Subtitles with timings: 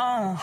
[0.00, 0.40] Vamos.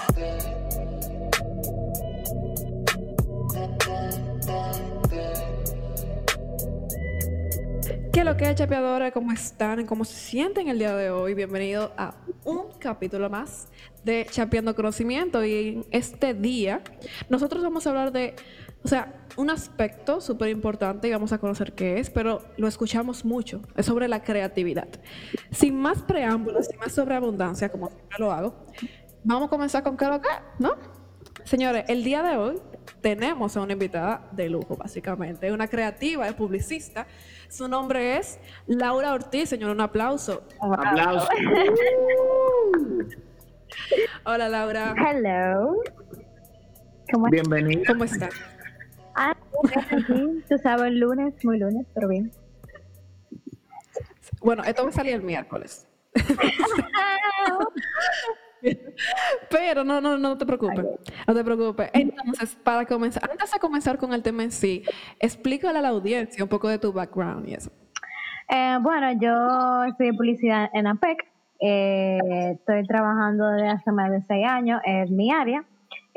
[8.14, 9.12] ¿Qué lo que hay, chapeadores?
[9.14, 9.88] ¿Cómo están?
[9.88, 11.34] ¿Cómo se sienten el día de hoy?
[11.34, 12.14] Bienvenido a
[12.46, 13.68] un capítulo más
[14.04, 15.44] de Chapeando Conocimiento.
[15.44, 16.84] Y en este día,
[17.28, 18.36] nosotros vamos a hablar de,
[18.84, 23.26] o sea, un aspecto súper importante y vamos a conocer qué es, pero lo escuchamos
[23.26, 23.64] mucho.
[23.76, 24.88] Es sobre la creatividad.
[25.50, 28.68] Sin más preámbulos, sin más sobreabundancia, como siempre lo hago,
[29.28, 30.76] vamos a comenzar con qué lo que, ¿no?
[31.44, 32.60] Señores, el día de hoy
[33.02, 35.52] tenemos a una invitada de lujo, básicamente.
[35.52, 37.06] Una creativa, es publicista.
[37.50, 39.50] Su nombre es Laura Ortiz.
[39.50, 40.44] Señor, un aplauso.
[40.60, 41.30] Aplausos.
[44.26, 44.96] Hola, Laura.
[44.98, 45.76] Hello.
[47.12, 47.50] ¿Cómo estás?
[47.50, 47.84] Bienvenido.
[47.88, 48.34] ¿Cómo estás?
[49.16, 49.36] Ah,
[49.92, 52.32] aquí, tú sabes, lunes, muy lunes, pero bien.
[54.42, 55.88] Bueno, esto va a salir el miércoles.
[59.50, 60.86] Pero no, no, no te preocupes.
[61.28, 61.90] No te preocupes.
[61.94, 64.84] Entonces, para comenzar, antes de comenzar con el tema en sí,
[65.20, 67.72] explícale a la audiencia un poco de tu background y eso.
[68.50, 71.26] Eh, bueno, yo estudié publicidad en APEC.
[71.60, 72.20] Eh,
[72.54, 75.64] estoy trabajando desde hace más de seis años en mi área.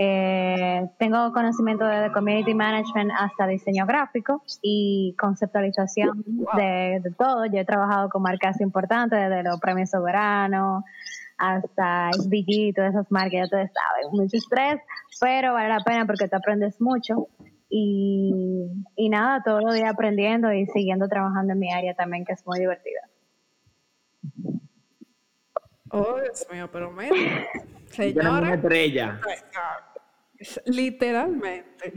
[0.02, 6.24] Eh, tengo conocimiento de community management hasta diseño gráfico y conceptualización
[6.56, 7.44] de, de todo.
[7.46, 10.84] Yo he trabajado con marcas importantes, desde los premios soberanos
[11.40, 14.78] hasta SBG y todas esas marcas, ya ustedes saben, mucho estrés,
[15.20, 17.28] pero vale la pena porque te aprendes mucho.
[17.70, 18.66] Y,
[18.96, 22.46] y nada, todos los días aprendiendo y siguiendo trabajando en mi área también, que es
[22.46, 23.00] muy divertida.
[25.90, 27.10] Oh, Dios mío, pero mira,
[27.96, 29.20] Tenemos una señora, estrella.
[30.66, 31.92] literalmente.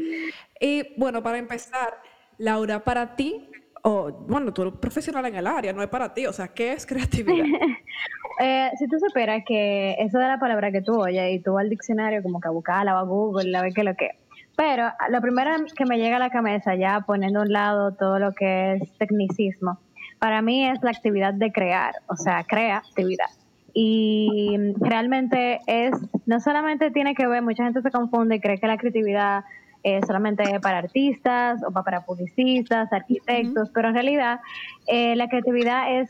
[0.59, 2.01] Y bueno, para empezar,
[2.37, 3.49] Laura, para ti,
[3.83, 6.71] o bueno, tú eres profesional en el área, no es para ti, o sea, ¿qué
[6.73, 7.45] es creatividad?
[8.39, 11.63] Eh, si tú supieras que eso de la palabra que tú oyes y tú vas
[11.63, 14.11] al diccionario como que a buscarla, va a Google, a ver qué es lo que.
[14.55, 18.19] Pero lo primero que me llega a la cabeza, ya poniendo a un lado todo
[18.19, 19.79] lo que es tecnicismo,
[20.19, 23.25] para mí es la actividad de crear, o sea, creatividad.
[23.73, 25.91] Y realmente es,
[26.27, 29.43] no solamente tiene que ver, mucha gente se confunde y cree que la creatividad
[29.81, 34.39] es solamente para artistas o pa- para publicistas, arquitectos, pero en realidad
[34.87, 36.07] eh, la creatividad es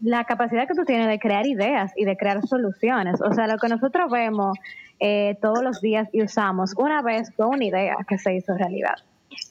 [0.00, 3.20] la capacidad que tú tienes de crear ideas y de crear soluciones.
[3.20, 4.58] O sea, lo que nosotros vemos
[5.00, 8.96] eh, todos los días y usamos, una vez fue una idea que se hizo realidad.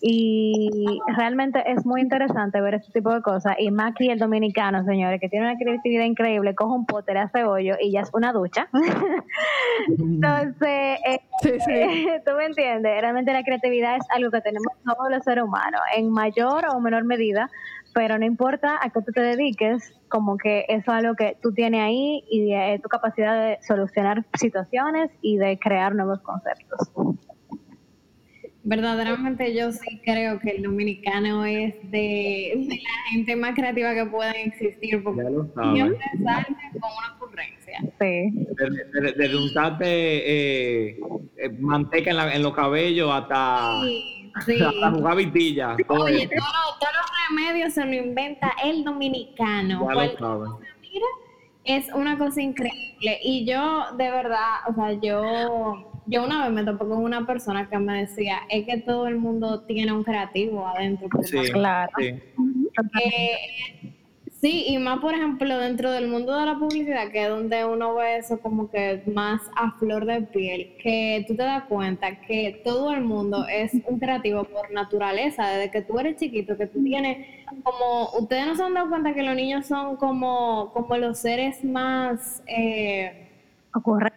[0.01, 3.55] Y realmente es muy interesante ver este tipo de cosas.
[3.59, 7.19] Y más aquí el dominicano, señores, que tiene una creatividad increíble, coge un pote, le
[7.19, 8.67] hace hoyo y ya es una ducha.
[9.99, 12.07] Entonces, eh, Sí, sí.
[12.25, 13.01] ¿Tú me entiendes?
[13.01, 17.03] Realmente la creatividad es algo que tenemos todos los seres humanos, en mayor o menor
[17.03, 17.49] medida,
[17.95, 21.53] pero no importa a qué tú te dediques, como que eso es algo que tú
[21.53, 26.91] tienes ahí y de, tu capacidad de solucionar situaciones y de crear nuevos conceptos.
[28.63, 34.05] Verdaderamente yo sí creo que el dominicano es de, de la gente más creativa que
[34.07, 35.73] pueden existir porque Ya lo sabes.
[35.73, 37.79] siempre sale con una ocurrencia.
[37.99, 38.33] Sí.
[39.17, 40.99] Desde, untarte eh,
[41.37, 44.61] eh, manteca en, la- en los cabellos hasta, Sí, sí.
[44.61, 45.75] hasta jugar vitilla.
[45.87, 49.87] todo Oye, todos los, todos los remedios se lo inventa el dominicano.
[49.87, 51.05] Ya lo cosa, mira,
[51.63, 53.19] es una cosa increíble.
[53.23, 57.69] Y yo, de verdad, o sea, yo, yo una vez me topé con una persona
[57.69, 61.09] que me decía, es que todo el mundo tiene un creativo adentro.
[61.09, 61.91] por Sí, más Claro.
[61.97, 62.05] sí.
[62.05, 63.94] Eh,
[64.45, 67.95] sí, y más, por ejemplo, dentro del mundo de la publicidad, que es donde uno
[67.95, 72.61] ve eso como que más a flor de piel, que tú te das cuenta que
[72.63, 76.83] todo el mundo es un creativo por naturaleza, desde que tú eres chiquito, que tú
[76.83, 77.25] tienes
[77.63, 81.63] como, ustedes no se han dado cuenta que los niños son como, como los seres
[81.63, 83.27] más, eh,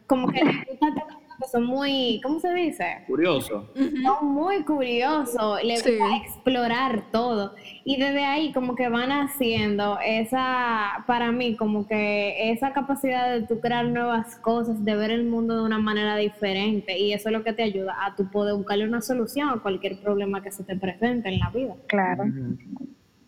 [0.06, 3.04] como que les gusta son muy, ¿cómo se dice?
[3.06, 3.70] Curioso.
[3.74, 5.96] son muy curiosos, les Sí.
[5.96, 7.54] gusta explorar todo.
[7.84, 13.46] Y desde ahí como que van haciendo esa, para mí, como que esa capacidad de
[13.46, 16.98] tú crear nuevas cosas, de ver el mundo de una manera diferente.
[16.98, 20.00] Y eso es lo que te ayuda a tu poder buscarle una solución a cualquier
[20.00, 21.74] problema que se te presente en la vida.
[21.86, 22.24] Claro,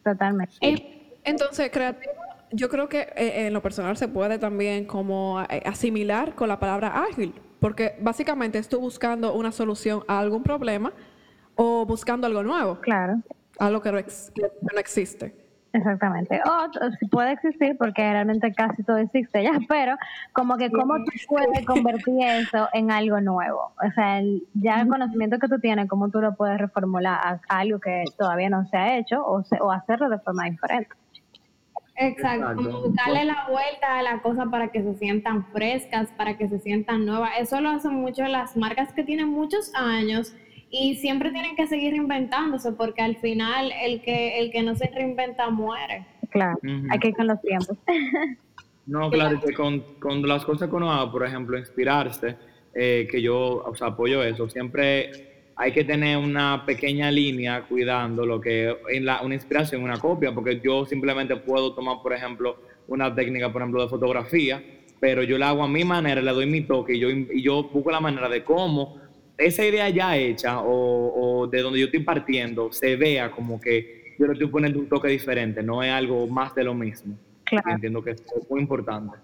[0.04, 0.56] totalmente.
[1.24, 2.12] Entonces, creativo,
[2.52, 6.58] yo creo que eh, en lo personal se puede también como eh, asimilar con la
[6.58, 10.92] palabra ágil, porque básicamente estoy buscando una solución a algún problema
[11.54, 13.20] o buscando algo nuevo, Claro.
[13.58, 14.42] algo que no, ex- que
[14.72, 15.34] no existe.
[15.72, 16.40] Exactamente.
[16.46, 19.94] O puede existir porque realmente casi todo existe ya, pero
[20.32, 23.72] como que cómo tú puedes convertir eso en algo nuevo.
[23.86, 27.40] O sea, el- ya el conocimiento que tú tienes, cómo tú lo puedes reformular a,
[27.48, 30.90] a algo que todavía no se ha hecho o, se- o hacerlo de forma diferente.
[32.00, 32.62] Exacto, Exacto.
[32.64, 36.58] como buscarle la vuelta a la cosa para que se sientan frescas, para que se
[36.58, 37.32] sientan nuevas.
[37.38, 40.34] Eso lo hacen mucho las marcas que tienen muchos años
[40.70, 44.86] y siempre tienen que seguir reinventándose porque al final el que el que no se
[44.86, 46.06] reinventa muere.
[46.30, 46.86] Claro, Ujú.
[46.90, 47.76] hay que ir con los tiempos.
[48.86, 52.36] No, claro, que con, con las cosas que uno haga, por ejemplo, inspirarse,
[52.74, 55.29] eh, que yo o sea, apoyo eso, siempre
[55.60, 60.32] hay que tener una pequeña línea cuidando lo que en la, una inspiración, una copia,
[60.32, 64.64] porque yo simplemente puedo tomar, por ejemplo, una técnica, por ejemplo, de fotografía,
[64.98, 67.64] pero yo la hago a mi manera, le doy mi toque y yo, y yo
[67.64, 69.02] busco la manera de cómo
[69.36, 74.14] esa idea ya hecha o, o de donde yo estoy partiendo se vea como que
[74.18, 77.18] yo le estoy poniendo un toque diferente, no es algo más de lo mismo.
[77.44, 77.70] Claro.
[77.70, 79.18] Entiendo que es muy importante.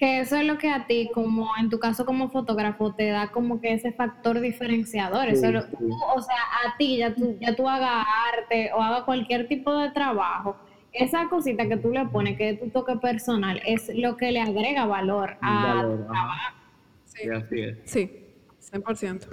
[0.00, 3.30] Que eso es lo que a ti, como en tu caso como fotógrafo, te da
[3.30, 5.28] como que ese factor diferenciador.
[5.28, 5.76] Eso Sí, es lo- sí.
[5.78, 9.76] tú, o sea, a ti, ya tú, ya tú hagas arte o hagas cualquier tipo
[9.76, 10.56] de trabajo,
[10.92, 14.40] esa cosita que tú le pones, que es tu toque personal, es lo que le
[14.40, 16.12] agrega valor a Valor, tu ajá.
[16.12, 16.56] trabajo.
[17.04, 18.10] Sí, Y así es, sí,
[18.58, 19.26] 100%.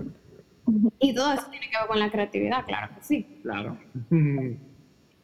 [0.99, 3.39] Y todo eso tiene que ver con la creatividad, claro que sí.
[3.41, 3.77] claro.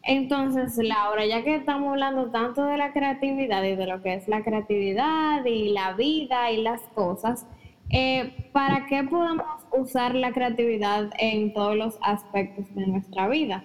[0.04, 4.28] Entonces, Laura, ya que estamos hablando tanto de la creatividad y de lo que es
[4.28, 7.48] la creatividad y la vida y las cosas,
[7.90, 13.64] eh, ¿para qué podemos usar la creatividad en todos los aspectos de nuestra vida?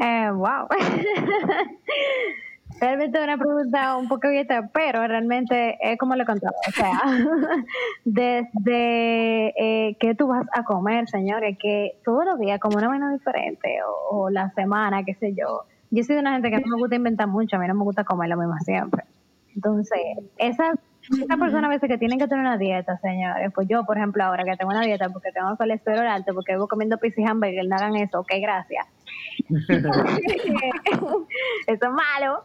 [0.00, 0.68] Eh, wow.
[2.82, 6.56] Realmente es una pregunta un poco abierta, pero realmente es como le contaba.
[6.66, 7.00] O sea,
[8.04, 13.12] desde eh, que tú vas a comer, señores, que todos los días como una vaina
[13.12, 15.62] diferente, o, o la semana, qué sé yo.
[15.92, 17.84] Yo soy de una gente que no me gusta inventar mucho, a mí no me
[17.84, 19.04] gusta comer lo mismo siempre.
[19.54, 20.00] Entonces,
[20.38, 20.76] esas
[21.10, 24.24] esa persona a veces que tienen que tener una dieta, señores, pues yo, por ejemplo,
[24.24, 27.66] ahora que tengo una dieta porque tengo colesterol alto, porque vivo comiendo pizza y hamburger,
[27.66, 28.86] no hagan eso, ok, gracias.
[31.66, 32.44] Eso es malo.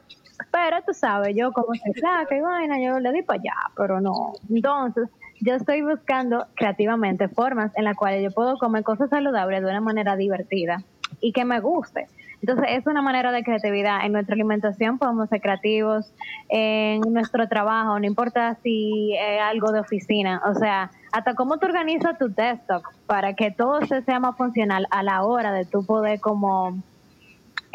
[0.51, 4.01] Pero tú sabes, yo como soy flaca y vaina, yo le di para allá, pero
[4.01, 4.33] no.
[4.49, 9.69] Entonces, yo estoy buscando creativamente formas en las cuales yo puedo comer cosas saludables de
[9.69, 10.83] una manera divertida
[11.21, 12.07] y que me guste.
[12.41, 14.05] Entonces, es una manera de creatividad.
[14.05, 16.13] En nuestra alimentación podemos ser creativos,
[16.49, 21.65] en nuestro trabajo, no importa si es algo de oficina, o sea, hasta cómo tú
[21.65, 25.83] organizas tu desktop para que todo se sea más funcional a la hora de tú
[25.85, 26.77] poder como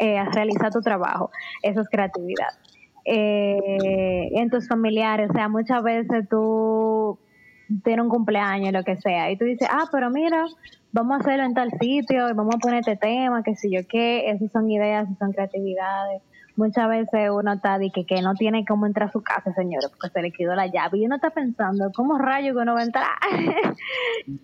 [0.03, 1.31] eh, realizar tu trabajo.
[1.61, 2.49] Eso es creatividad.
[3.05, 7.17] Eh, en tus familiares, o sea, muchas veces tú
[7.85, 10.45] tienes un cumpleaños, lo que sea, y tú dices, ah, pero mira,
[10.91, 13.87] vamos a hacerlo en tal sitio, y vamos a poner este tema, que si yo
[13.87, 16.21] qué, esas son ideas, esas son creatividades.
[16.57, 19.89] Muchas veces uno está de que, que no tiene cómo entrar a su casa, señores,
[19.89, 22.81] porque se le quedó la llave, y uno está pensando, ¿cómo rayo que uno va
[22.81, 23.07] a entrar?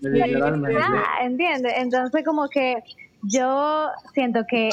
[0.01, 0.79] Literalmente.
[0.81, 1.73] Ah, ¿entiendes?
[1.77, 2.81] Entonces como que
[3.23, 4.69] yo siento que,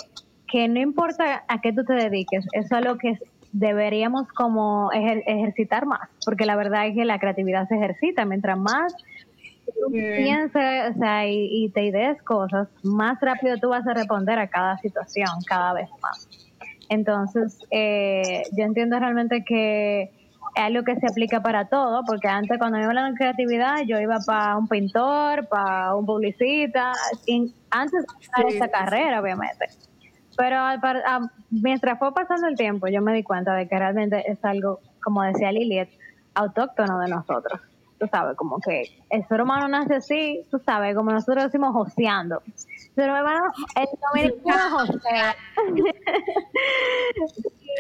[0.48, 3.18] que no importa a qué tú te dediques, eso es lo que
[3.52, 8.58] deberíamos como ejer- ejercitar más, porque la verdad es que la creatividad se ejercita, mientras
[8.58, 8.92] más
[9.66, 14.38] tú pienses o sea, y, y te idees cosas, más rápido tú vas a responder
[14.38, 16.28] a cada situación, cada vez más.
[16.88, 20.10] Entonces, eh, yo entiendo realmente que es
[20.62, 24.18] algo que se aplica para todo, porque antes cuando me hablan de creatividad, yo iba
[24.24, 26.92] para un pintor, para un publicista,
[27.70, 28.06] antes de
[28.50, 28.70] Sí, sí.
[28.70, 29.66] carrera, obviamente.
[30.36, 33.78] Pero al par- a- mientras fue pasando el tiempo, yo me di cuenta de que
[33.78, 35.88] realmente es algo, como decía Liliet,
[36.34, 37.60] autóctono de nosotros.
[37.98, 42.42] Tú sabes, como que el ser humano nace así, tú sabes, como nosotros decimos, joseando.
[42.94, 45.34] Pero hermano, el dominicano josea.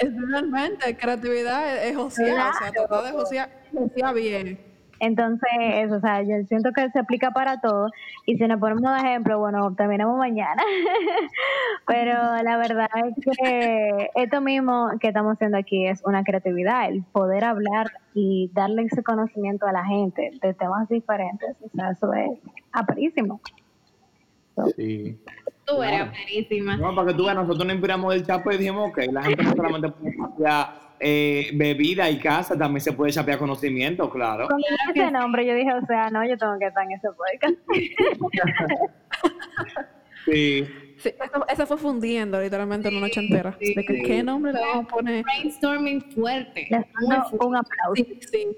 [0.00, 4.75] Es realmente, creatividad es, es josear, o sea, tratar de josear, josear bien.
[5.00, 7.90] Entonces, eso, o sea, yo siento que se aplica para todo.
[8.24, 10.62] Y si nos ponemos de ejemplo, bueno, terminamos mañana.
[11.86, 12.12] Pero
[12.42, 17.44] la verdad es que esto mismo que estamos haciendo aquí es una creatividad, el poder
[17.44, 21.56] hablar y darle ese conocimiento a la gente de temas diferentes.
[21.62, 22.38] O sea, eso es
[22.72, 23.40] aperísimo.
[24.76, 25.18] Sí.
[25.66, 26.12] Tú eres Claro.
[26.12, 26.76] perísima.
[26.76, 29.42] No, para que tú veas, nosotros nos inspiramos del chapo y dijimos, ok, la gente
[29.42, 30.16] no solamente puede
[31.00, 34.48] eh, bebida y casa, también se puede chapear conocimiento, claro.
[34.56, 37.56] Dije ese nombre, yo dije, o sea, no, yo tengo que estar en ese podcast.
[40.24, 40.66] Sí.
[40.98, 43.56] Sí, eso, eso fue fundiendo literalmente en una noche entera.
[43.60, 44.02] Sí, de que, sí.
[44.02, 45.22] ¿Qué nombre le vamos a poner?
[45.22, 46.68] Brainstorming fuerte.
[47.38, 47.94] Un aplauso.
[47.94, 48.48] Sí, sí.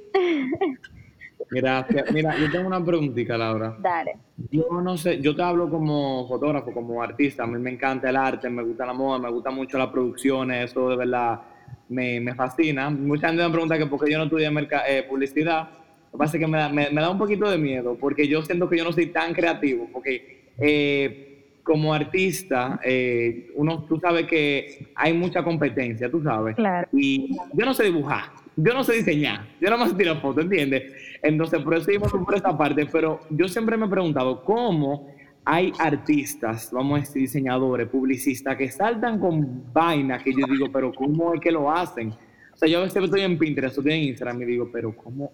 [1.50, 2.12] Gracias.
[2.12, 3.76] Mira, yo tengo una preguntita, Laura.
[3.80, 4.16] Dale.
[4.50, 7.44] Yo no sé, yo te hablo como fotógrafo, como artista.
[7.44, 10.70] A mí me encanta el arte, me gusta la moda, me gusta mucho las producciones,
[10.70, 11.40] eso de verdad
[11.88, 12.90] me, me fascina.
[12.90, 14.50] Mucha gente me pregunta que por qué yo no estudié
[14.88, 15.68] eh, publicidad.
[16.06, 18.26] Lo que pasa es que me da, me- me da un poquito de miedo, porque
[18.26, 21.24] yo siento que yo no soy tan creativo, porque eh,
[21.62, 26.56] como artista, eh, uno, tú sabes que hay mucha competencia, tú sabes.
[26.56, 26.88] Claro.
[26.92, 28.24] Y yo no sé dibujar,
[28.56, 30.90] yo no sé diseñar, yo no más tiro fotos, ¿entiendes?
[31.22, 35.08] Entonces, por eso íbamos por esta parte, pero yo siempre me he preguntado cómo
[35.50, 40.92] hay artistas, vamos a decir, diseñadores, publicistas, que saltan con vainas que yo digo, pero
[40.92, 42.10] ¿cómo es que lo hacen?
[42.10, 45.32] O sea, yo a veces estoy en Pinterest, estoy en Instagram y digo, pero ¿cómo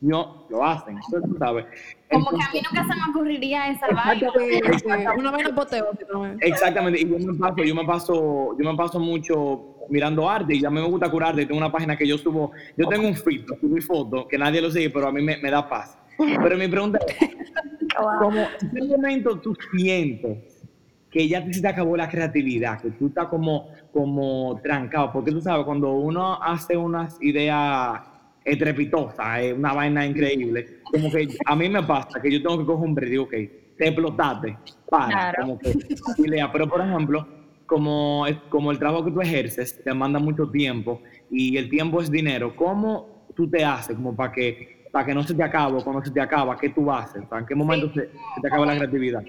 [0.00, 0.94] no lo hacen?
[0.94, 1.66] Entonces, tú sabes.
[2.12, 4.30] Como que a mí nunca se me ocurriría esa vaina.
[4.54, 5.10] Exactamente.
[5.18, 6.36] Una vaina.
[6.42, 10.60] Exactamente, y yo me paso, yo me paso, yo me paso mucho mirando arte y
[10.60, 11.44] ya me gusta curar arte.
[11.44, 14.70] Tengo una página que yo subo, yo tengo un feed, subí fotos, que nadie lo
[14.70, 15.98] sigue, pero a mí me, me da paz.
[16.18, 17.16] Pero mi pregunta es,
[18.18, 20.62] como en qué momento tú sientes
[21.10, 25.40] que ya se te acabó la creatividad, que tú estás como, como trancado, porque tú
[25.40, 28.00] sabes, cuando uno hace unas ideas
[28.44, 32.66] estrepitosas, eh, una vaina increíble, como que a mí me pasa que yo tengo que
[32.66, 33.30] coger un break y digo, ok,
[33.78, 34.56] te explotaste,
[34.90, 35.36] para, Claro.
[35.42, 35.72] como que,
[36.18, 36.52] idea.
[36.52, 37.26] pero por ejemplo,
[37.66, 42.00] como, es- como el trabajo que tú ejerces te manda mucho tiempo y el tiempo
[42.00, 45.84] es dinero, ¿cómo tú te haces como para que, para que no se te acabe
[45.84, 47.22] cuando se te acaba, qué tú haces?
[47.30, 49.22] ¿En qué momento se, se te acaba la creatividad?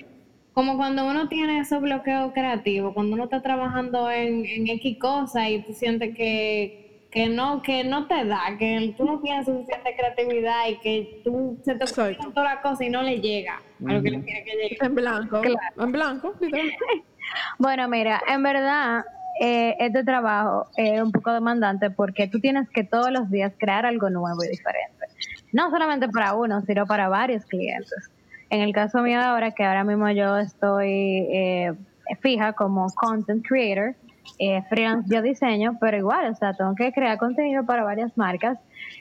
[0.53, 5.49] Como cuando uno tiene esos bloqueos creativos, cuando uno está trabajando en, en X cosa
[5.49, 9.93] y tú sientes que, que no, que no te da, que tú no tienes suficiente
[9.97, 13.93] creatividad y que tú se te ocurren toda la cosa y no le llega a
[13.93, 14.77] lo que le quiere que llegue.
[14.79, 15.41] En blanco.
[15.77, 16.33] En blanco.
[17.59, 19.03] Bueno, mira, en verdad,
[19.41, 23.85] eh, este trabajo es un poco demandante porque tú tienes que todos los días crear
[23.85, 25.07] algo nuevo y diferente.
[25.57, 28.11] No solamente para uno, sino para varios clientes.
[28.51, 31.73] En el caso mío ahora, que ahora mismo yo estoy eh,
[32.21, 33.95] fija como content creator,
[34.37, 38.59] eh, freelance yo diseño, pero igual, o sea, tengo que crear contenido para varias marcas.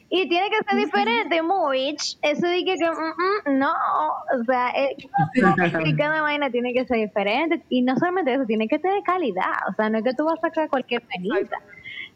[0.09, 2.17] Y tiene que ser diferente, Moich.
[2.23, 4.97] Eso dije que, mm, mm, no, o sea, eh,
[5.99, 7.61] cada vaina tiene que ser diferente.
[7.69, 10.39] Y no solamente eso, tiene que tener calidad, o sea, no es que tú vas
[10.39, 11.59] a sacar cualquier penita.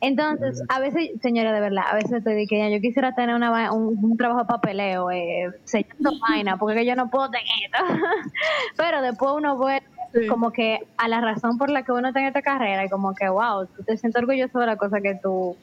[0.01, 3.99] Entonces, a veces, señora, de verdad, a veces estoy ya yo quisiera tener una, un,
[4.03, 7.85] un trabajo de papeleo, eh, sellando vaina, porque yo no puedo tener esto.
[8.77, 10.27] Pero después uno vuelve Sí.
[10.27, 13.29] como que a la razón por la que uno tiene esta carrera y como que,
[13.29, 15.57] wow, tú te sientes orgulloso de la cosa que tú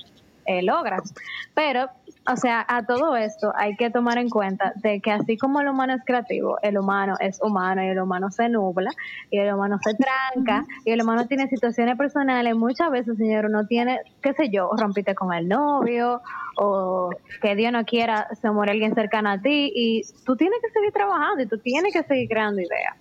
[0.46, 1.14] eh, logras.
[1.54, 1.90] Pero,
[2.28, 5.68] o sea, a todo esto hay que tomar en cuenta de que así como el
[5.68, 8.92] humano es creativo, el humano es humano y el humano se nubla
[9.32, 12.56] y el humano se tranca y el humano tiene situaciones personales.
[12.56, 16.22] Muchas veces, señor, uno tiene, qué sé yo, rompiste con el novio
[16.58, 20.72] o que Dios no quiera, se muere alguien cercano a ti y tú tienes que
[20.72, 22.96] seguir trabajando y tú tienes que seguir creando ideas.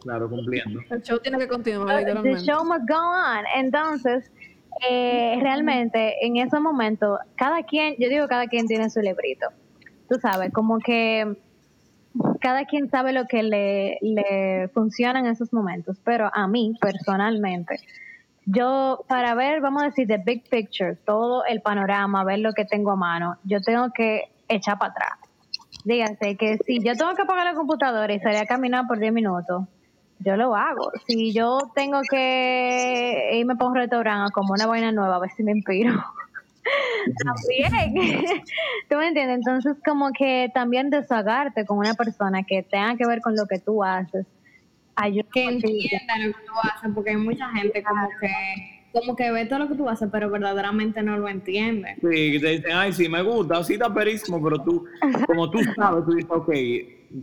[0.00, 0.80] Claro, cumpliendo.
[0.90, 3.44] El show tiene que continuar, The show must go on.
[3.54, 4.30] Entonces,
[4.88, 9.48] eh, realmente en ese momento, cada quien, yo digo cada quien tiene su librito.
[10.08, 11.36] Tú sabes, como que
[12.40, 15.98] cada quien sabe lo que le, le funciona en esos momentos.
[16.04, 17.76] Pero a mí, personalmente,
[18.44, 22.64] yo, para ver, vamos a decir, the big picture, todo el panorama, ver lo que
[22.64, 25.18] tengo a mano, yo tengo que echar para atrás.
[25.84, 29.12] Dígase que si yo tengo que apagar la computadora y salir a caminar por 10
[29.12, 29.64] minutos,
[30.24, 30.90] yo lo hago.
[31.06, 35.42] Si yo tengo que irme para un restaurante como una vaina nueva, a ver si
[35.42, 35.92] me inspiro.
[37.24, 38.24] También.
[38.88, 39.38] ¿Tú me entiendes?
[39.38, 43.58] Entonces, como que también desahogarte con una persona que tenga que ver con lo que
[43.58, 44.26] tú haces.
[44.96, 48.28] ayuda que entienda lo que tú haces, porque hay mucha gente como que
[48.92, 51.96] como que ve todo lo que tú haces, pero verdaderamente no lo entiende.
[52.02, 54.84] Sí, que te dicen, ay, sí, me gusta, sí está perísimo, pero tú,
[55.26, 56.50] como tú sabes, tú dices, ok,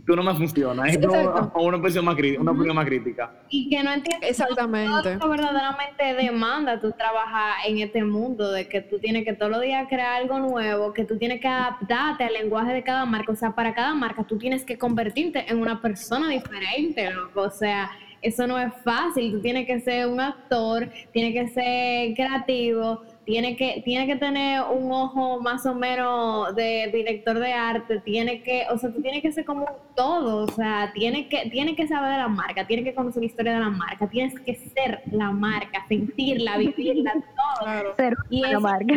[0.06, 0.86] tú no me funciona.
[0.88, 1.14] Es como
[1.66, 3.32] una opinión más, crí- una opinión más crítica.
[3.48, 5.16] Y que no entiende Exactamente.
[5.16, 9.60] todo verdaderamente demanda tú trabajar en este mundo, de que tú tienes que todos los
[9.62, 13.36] días crear algo nuevo, que tú tienes que adaptarte al lenguaje de cada marca, o
[13.36, 17.90] sea, para cada marca tú tienes que convertirte en una persona diferente, loco, o sea,
[18.22, 23.56] eso no es fácil, tú tienes que ser un actor, tienes que ser creativo, tienes
[23.56, 28.64] que, tienes que tener un ojo más o menos de director de arte, tiene que,
[28.70, 31.86] o sea, tú tienes que ser como un todo, o sea, tienes que, tienes que
[31.86, 35.02] saber de la marca, tienes que conocer la historia de la marca, tienes que ser
[35.10, 37.60] la marca, sentirla, vivirla, todo.
[37.60, 37.94] Claro.
[37.96, 38.94] Ser Y eso- marca.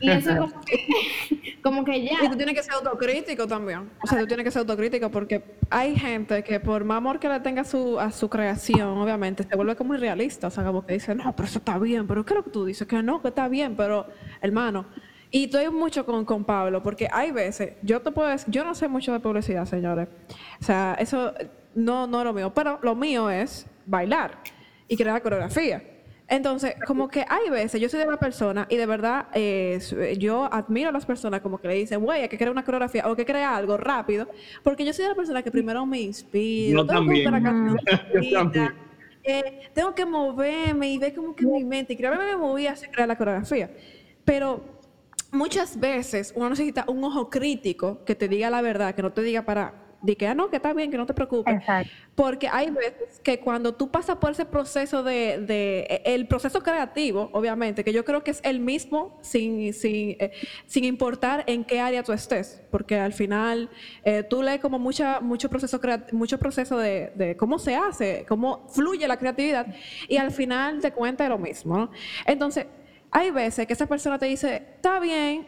[0.00, 2.24] Y eso como que, como que ya.
[2.24, 3.90] Y tú tienes que ser autocrítico también.
[4.02, 7.28] O sea, tú tienes que ser autocrítico porque hay gente que por más amor que
[7.28, 10.48] le tenga su, a su creación, obviamente, se vuelve como irrealista.
[10.48, 12.50] O sea, como que dice, no, pero eso está bien, pero ¿qué es lo que
[12.50, 12.86] tú dices?
[12.86, 14.06] Que no, que está bien, pero
[14.40, 14.86] hermano.
[15.30, 18.74] Y estoy mucho con, con Pablo porque hay veces, yo te puedo decir, yo no
[18.74, 20.08] sé mucho de publicidad, señores.
[20.60, 21.32] O sea, eso
[21.74, 24.38] no, no es lo mío, pero lo mío es bailar
[24.88, 25.82] y crear coreografía.
[26.30, 29.80] Entonces, como que hay veces, yo soy de la persona y de verdad eh,
[30.16, 33.10] yo admiro a las personas como que le dicen, güey, hay que crear una coreografía
[33.10, 34.28] o que crea algo rápido,
[34.62, 37.74] porque yo soy de la persona que primero me inspiro, tengo que la
[39.24, 42.68] eh, tengo que moverme y ver como que mi mente, y creo que me moví
[42.68, 43.68] a crear la coreografía.
[44.24, 44.62] Pero
[45.32, 49.22] muchas veces uno necesita un ojo crítico que te diga la verdad, que no te
[49.22, 51.62] diga para de que, ah, no, que está bien, que no te preocupes.
[52.14, 56.62] Porque hay veces que cuando tú pasas por ese proceso de, de, e, el proceso
[56.62, 60.32] creativo, obviamente, que yo creo que es el mismo sin, sin, eh,
[60.66, 63.70] sin importar en qué área tú estés, porque al final
[64.04, 65.80] eh, tú lees como mucha, mucho proceso,
[66.12, 69.66] mucho proceso de, de, cómo se hace, cómo fluye la creatividad,
[70.08, 71.90] y al final te cuenta lo mismo, ¿no?
[72.26, 72.66] Entonces,
[73.10, 75.46] hay veces que esa persona te dice, está bien,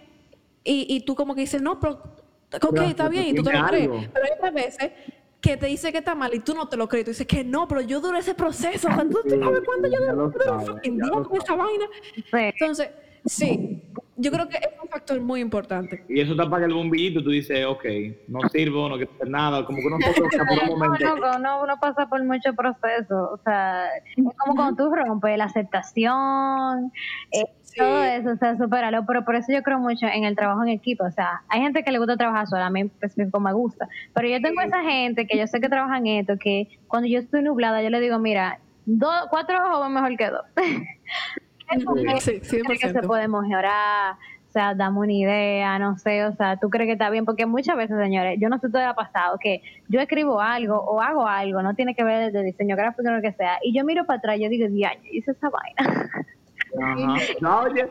[0.64, 2.21] y, y tú como que dices, no, pero
[2.60, 3.88] ok, está bien, y tú te lo crees.
[4.12, 4.92] Pero hay otras veces
[5.40, 7.04] que te dice que está mal y tú no te lo crees.
[7.04, 8.88] Tú dices que no, pero yo duré ese proceso.
[8.92, 11.86] O sea, ¿tú, sabes cuándo yo duré esa vaina?
[12.32, 12.88] Entonces,
[13.24, 13.82] sí,
[14.16, 16.04] yo creo que es un factor muy importante.
[16.08, 17.84] Y eso te apaga el bombillito, tú dices, ok,
[18.28, 19.96] no sirvo, no quiero hacer nada, como que uno
[20.30, 21.16] pasa por un momento.
[21.16, 23.86] No, no, uno pasa por mucho proceso, o sea,
[24.16, 26.92] es como cuando tú rompes la aceptación,
[27.32, 27.44] eh,
[27.76, 30.68] todo eso, o sea, superarlo, pero por eso yo creo mucho en el trabajo en
[30.68, 33.88] equipo, o sea, hay gente que le gusta trabajar sola, a mí específico me gusta,
[34.14, 37.18] pero yo tengo esa gente que yo sé que trabaja en esto, que cuando yo
[37.18, 40.44] estoy nublada, yo le digo, mira, dos, cuatro ojos mejor que dos.
[42.20, 42.40] sí,
[42.80, 44.14] que se puede mejorar,
[44.48, 47.46] o sea, dame una idea, no sé, o sea, tú crees que está bien, porque
[47.46, 51.26] muchas veces, señores, yo no sé todo ha pasado, que yo escribo algo o hago
[51.26, 54.04] algo, no tiene que ver de diseño gráfico o lo que sea, y yo miro
[54.04, 56.10] para atrás y yo digo, diaño, hice esa vaina.
[56.80, 57.16] Ajá.
[57.40, 57.88] No, ya,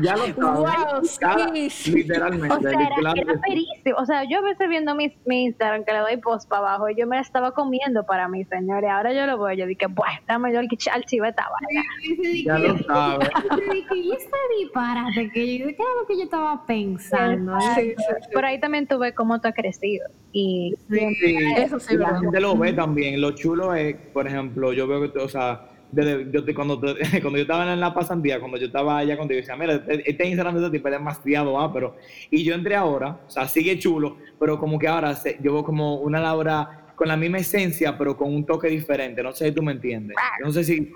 [0.00, 1.88] ya lo sabes.
[1.88, 2.54] literalmente.
[2.54, 5.98] O sea, era, era O sea, yo a veces viendo mi, mi, Instagram que le
[5.98, 8.90] doy post para abajo y yo me la estaba comiendo para mí, señores.
[8.90, 11.84] Ahora yo lo voy, yo dije, pues, dame yo el archivo esta vaina.
[12.44, 13.30] Ya lo sabes.
[13.94, 17.58] Y este disparate que yo, ¿qué era lo que yo estaba pensando?
[17.74, 17.94] Sí,
[18.32, 20.08] Por ahí también tuve cómo tú has crecido.
[20.32, 21.96] Y sí, eso sí.
[21.96, 23.20] La gente lo ve también.
[23.20, 26.80] Lo chulo es, por ejemplo, yo veo que, o sea, yo cuando,
[27.20, 30.26] cuando yo estaba en la pasantía, cuando yo estaba allá contigo, decía, mira, este, este
[30.26, 31.96] Instagram de este tipo es demasiado ah, pero
[32.30, 35.64] Y yo entré ahora, o sea, sigue chulo, pero como que ahora se, yo veo
[35.64, 39.22] como una Laura con la misma esencia, pero con un toque diferente.
[39.22, 40.16] No sé si tú me entiendes.
[40.40, 40.92] No sé si.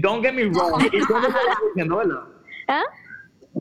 [0.00, 0.82] Don't get me wrong.
[0.82, 2.22] ¿Y tú me estás diciendo, verdad?
[2.68, 2.82] ¿Ah?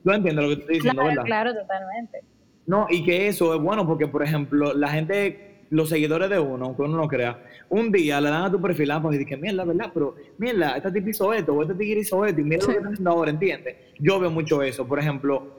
[0.03, 1.25] Tú entiendes lo que estoy diciendo, claro, ¿verdad?
[1.25, 2.19] Claro, totalmente.
[2.65, 6.65] No, y que eso es bueno porque, por ejemplo, la gente los seguidores de uno,
[6.65, 9.41] aunque uno no crea, un día le dan a tu perfil ah, pues, y dicen,
[9.41, 9.91] mierda, ¿verdad?
[9.93, 12.77] Pero, mierda, esta tipo hizo esto, o este tigre hizo esto, y mira lo que
[12.77, 13.75] está haciendo ahora, ¿entiendes?
[13.99, 14.87] Yo veo mucho eso.
[14.87, 15.55] Por ejemplo,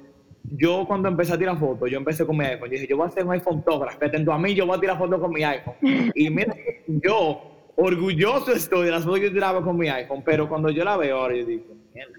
[0.53, 2.69] yo cuando empecé a tirar fotos, yo empecé con mi iPhone.
[2.69, 3.64] Yo dije, yo voy a hacer un iPhone
[4.01, 5.75] atento a mí, yo voy a tirar fotos con mi iPhone.
[6.14, 6.55] Y mira,
[6.87, 7.42] yo
[7.77, 10.97] orgulloso estoy de las fotos que yo tiraba con mi iPhone, pero cuando yo la
[10.97, 11.64] veo ahora, yo digo,
[11.95, 12.12] mierda,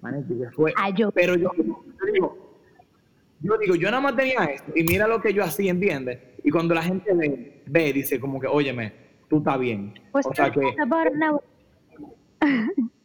[0.00, 0.72] manito, fue.
[1.14, 2.38] Pero yo, yo digo,
[3.40, 6.18] yo digo, yo nada más tenía esto, y mira lo que yo hacía, ¿entiendes?
[6.44, 8.92] Y cuando la gente ve, ve dice como que, óyeme,
[9.28, 9.94] tú estás bien.
[10.12, 10.60] Pues o sea que...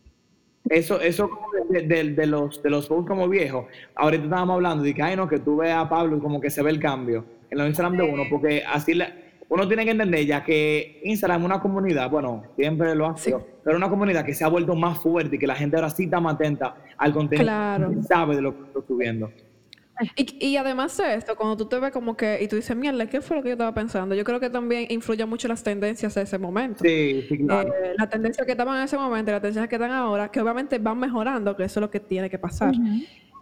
[0.69, 1.29] Eso, eso
[1.69, 3.65] de, los de los como viejos.
[3.95, 6.63] Ahorita estábamos hablando de que, ay, no, que tú veas a Pablo como que se
[6.63, 9.07] ve el cambio en los Instagram de uno, porque así le,
[9.49, 13.45] uno tiene que entender ya que Instagram es una comunidad, bueno, siempre lo ha sido,
[13.63, 16.05] pero una comunidad que se ha vuelto más fuerte y que la gente ahora sí
[16.05, 17.93] está más atenta al contenido claro.
[18.07, 19.31] sabe de lo que estoy subiendo.
[20.15, 23.05] Y, y, además de esto, cuando tú te ves como que, y tú dices, mierda,
[23.07, 24.15] ¿qué fue lo que yo estaba pensando?
[24.15, 26.83] Yo creo que también influye mucho las tendencias de ese momento.
[26.83, 27.69] Sí, sí, claro.
[27.69, 30.41] Eh, las tendencias que estaban en ese momento y las tendencias que están ahora, que
[30.41, 32.73] obviamente van mejorando, que eso es lo que tiene que pasar.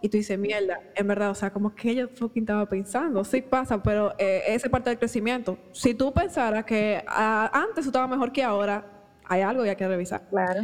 [0.02, 3.24] Y tú dices, mierda, en verdad, o sea, como que yo fucking estaba pensando.
[3.24, 5.56] Sí pasa, pero eh, esa parte del crecimiento.
[5.72, 8.84] Si tú pensaras que ah, antes tú estabas mejor que ahora,
[9.24, 10.28] hay algo que hay que revisar.
[10.28, 10.62] Claro.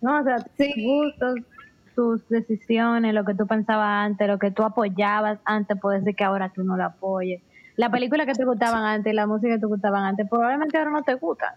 [0.00, 0.72] No, o sea, sí.
[0.76, 1.34] gustos,
[1.96, 6.22] tus decisiones, lo que tú pensabas antes, lo que tú apoyabas antes, puede ser que
[6.22, 7.42] ahora tú no lo apoyes.
[7.74, 11.02] La película que te gustaban antes, la música que te gustaban antes, probablemente ahora no
[11.02, 11.54] te gustan.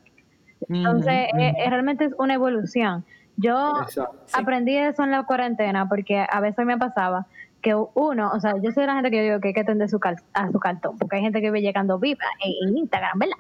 [0.68, 3.06] Entonces, eh, realmente es una evolución.
[3.38, 3.74] Yo
[4.34, 7.28] aprendí eso en la cuarentena porque a veces me pasaba
[7.62, 9.90] que uno, o sea, yo soy la gente que yo digo que hay que atender
[9.90, 10.00] su
[10.34, 13.36] a su cartón, porque hay gente que ve llegando viva en Instagram, ¿verdad?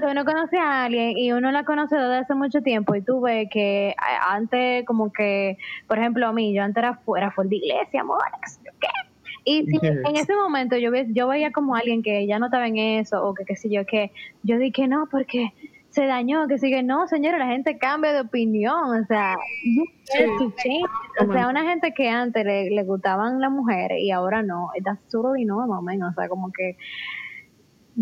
[0.00, 3.20] Pero uno conoce a alguien y uno la conoce desde hace mucho tiempo y tú
[3.20, 3.94] ves que
[4.28, 8.22] antes como que, por ejemplo, a mí, yo antes era fuera, fue de iglesia, amor,
[8.80, 8.88] ¿qué?
[9.44, 12.76] Y si en ese momento yo, yo veía como alguien que ya no estaba en
[12.76, 15.52] eso o que qué sé yo, que yo dije no, porque
[15.88, 19.36] se dañó, que sigue, no, señora, la gente cambia de opinión, o sea,
[21.20, 25.08] o sea, una gente que antes le, le gustaban las mujeres y ahora no, that's
[25.08, 26.76] totally normal, man, o sea, como que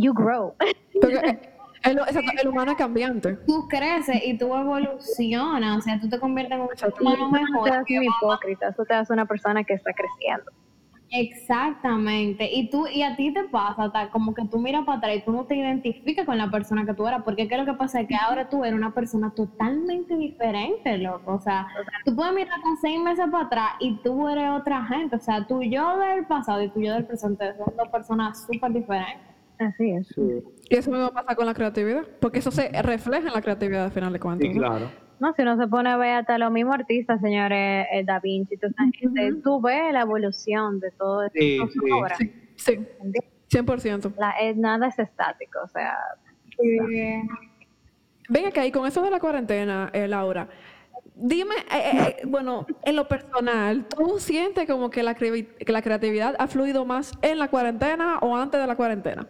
[0.00, 0.54] you grow.
[1.00, 1.50] Porque,
[1.84, 3.34] El, exacto, el humano es cambiante.
[3.46, 7.24] tú creces y tú evolucionas, o sea, tú te conviertes en un Y humano eso
[7.24, 7.70] no mejor.
[7.70, 10.50] te hace un hipócrita, eso te hace una persona que está creciendo.
[11.10, 12.50] Exactamente.
[12.52, 15.20] Y tú, y a ti te pasa, tal, como que tú miras para atrás y
[15.22, 17.78] tú no te identificas con la persona que tú eras, porque ¿qué es lo que
[17.78, 18.00] pasa?
[18.00, 21.34] Es que ahora tú eres una persona totalmente diferente, loco.
[21.34, 21.66] O sea,
[22.04, 25.16] tú puedes mirar hasta seis meses para atrás y tú eres otra gente.
[25.16, 28.72] O sea, tú yo del pasado y tú yo del presente son dos personas súper
[28.72, 29.27] diferentes.
[29.58, 30.06] Así es.
[30.08, 30.22] Sí,
[30.70, 33.90] Y eso mismo pasa con la creatividad, porque eso se refleja en la creatividad al
[33.92, 34.48] final de cuentas.
[34.48, 34.90] sí, claro.
[35.20, 38.56] No, si uno se pone a ver hasta los mismos artistas, señores, eh, Da Vinci,
[38.56, 41.90] tú, sabes, tú ves la evolución de todo esto, Sí, sus sí.
[41.92, 42.18] obras.
[42.18, 43.24] Sí, sí, ¿entiendes?
[43.48, 44.12] 100%.
[44.16, 45.96] La- eh, nada es estático, o sea,
[48.28, 50.48] Venga, que ahí con eso de la cuarentena, eh, Laura,
[51.14, 55.82] dime, eh, eh, eh, bueno, en lo personal, ¿tú sientes como que la, que la
[55.82, 59.26] creatividad ha fluido más en la cuarentena o antes de la cuarentena?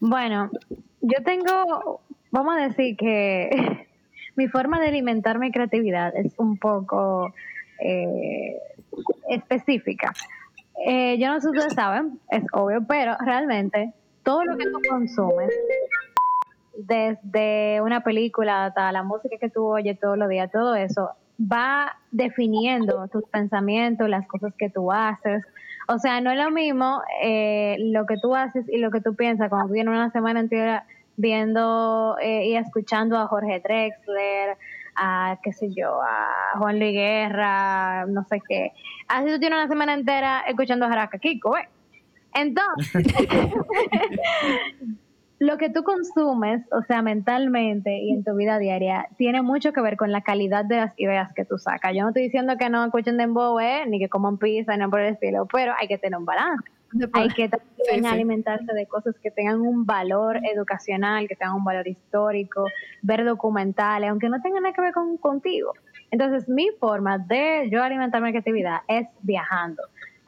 [0.00, 0.50] Bueno,
[1.00, 3.50] yo tengo, vamos a decir que
[4.36, 7.34] mi forma de alimentar mi creatividad es un poco
[7.80, 8.56] eh,
[9.28, 10.12] específica.
[10.86, 14.78] Eh, yo no sé si ustedes saben, es obvio, pero realmente todo lo que tú
[14.88, 15.52] consumes,
[16.76, 21.96] desde una película hasta la música que tú oyes todos los días, todo eso va
[22.10, 25.44] definiendo tus pensamientos, las cosas que tú haces.
[25.90, 29.14] O sea, no es lo mismo eh, lo que tú haces y lo que tú
[29.14, 30.84] piensas cuando tú tienes una semana entera
[31.16, 34.58] viendo eh, y escuchando a Jorge Drexler,
[34.94, 38.72] a qué sé yo, a Juan Luis Guerra, no sé qué.
[39.08, 41.68] Así tú tienes una semana entera escuchando a Jaraka Kiko, ¿eh?
[42.34, 42.92] Entonces,
[45.38, 49.80] lo que tú consumes, o sea, mentalmente y en tu vida diaria, tiene mucho que
[49.80, 51.94] ver con la calidad de las ideas que tú sacas.
[51.94, 53.84] Yo no estoy diciendo que no escuchen dembow, ¿eh?
[53.86, 56.68] ni que coman pizza, ni por el estilo, pero hay que tener un balance.
[57.12, 58.06] Hay que también Sí, sí.
[58.06, 62.66] alimentarse de cosas que tengan un valor educacional, que tengan un valor histórico,
[63.02, 65.72] ver documentales, aunque no tengan nada que ver con, contigo.
[66.10, 69.82] Entonces, mi forma de yo alimentar mi creatividad es viajando.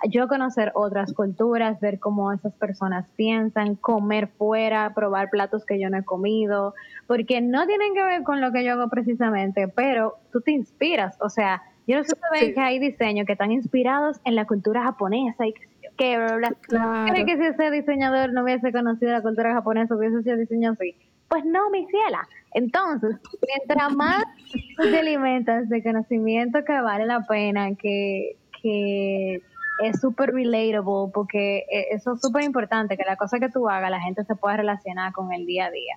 [0.08, 5.90] Yo conocer otras culturas, ver cómo esas personas piensan, comer fuera, probar platos que yo
[5.90, 6.74] no he comido,
[7.06, 11.16] porque no tienen que ver con lo que yo hago precisamente, pero tú te inspiras.
[11.20, 12.54] O sea, yo no sé si Sí.
[12.54, 16.36] que hay diseños que están inspirados en la cultura japonesa y que, qué, bla, bla,
[16.36, 16.56] bla.
[16.62, 17.12] Claro.
[17.12, 20.94] ¿Cree que si ese diseñador no hubiese conocido la cultura japonesa, hubiese sido diseñado así?
[21.28, 22.26] Pues no, mi ciela.
[22.54, 24.24] Entonces, mientras más
[24.78, 29.42] te alimentas de conocimiento que vale la pena, que, que
[29.83, 33.90] es súper relatable, porque eh, eso es súper importante, que la cosa que tú hagas,
[33.90, 35.97] la gente se pueda relacionar con el día a día.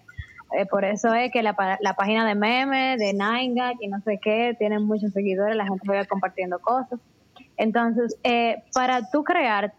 [0.57, 4.19] Eh, por eso es que la, la página de memes, de Nine y no sé
[4.21, 6.99] qué, tienen muchos seguidores, la gente va compartiendo cosas.
[7.57, 9.73] Entonces, eh, para tú crear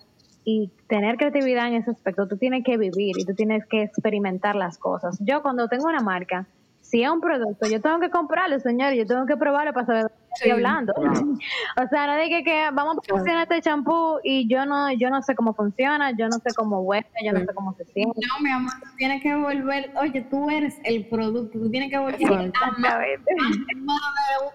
[0.44, 4.56] y tener creatividad en ese aspecto, tú tienes que vivir y tú tienes que experimentar
[4.56, 5.16] las cosas.
[5.20, 6.46] Yo cuando tengo una marca,
[6.94, 10.04] si es un producto, yo tengo que comprarlo, señor, yo tengo que probarlo para saber
[10.04, 10.92] de qué estoy Sí, hablando.
[11.76, 15.10] o sea, no de que, que vamos a promocionar este champú y yo no, yo
[15.10, 18.20] no sé cómo funciona, yo no sé cómo huele, yo no sé cómo se siente.
[18.28, 21.98] No, mi amor, tú tienes que volver, oye, tú eres el producto, tú tienes que
[21.98, 22.70] volver a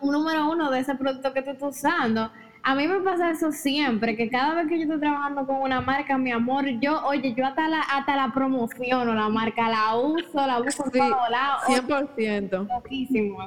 [0.02, 2.32] número uno de ese producto que tú estás usando.
[2.62, 5.82] A mí me pasa eso siempre, que cada vez que yo estoy trabajando con una
[5.82, 10.46] marca, mi amor, yo, oye, yo hasta la, hasta la promociono la marca, la uso,
[10.46, 11.62] la en Sí, todos lados.
[11.68, 12.68] Oye, 100%.
[12.68, 13.38] loquísimo.